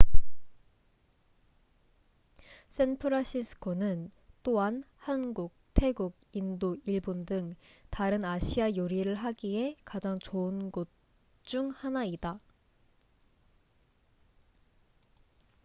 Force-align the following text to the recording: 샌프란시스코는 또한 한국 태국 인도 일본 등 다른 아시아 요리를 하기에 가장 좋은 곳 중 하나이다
샌프란시스코는 2.69 4.09
또한 4.41 4.83
한국 4.97 5.53
태국 5.75 6.15
인도 6.31 6.75
일본 6.85 7.23
등 7.23 7.53
다른 7.91 8.25
아시아 8.25 8.75
요리를 8.75 9.13
하기에 9.13 9.75
가장 9.85 10.17
좋은 10.17 10.71
곳 10.71 10.87
중 11.43 11.69
하나이다 11.69 12.39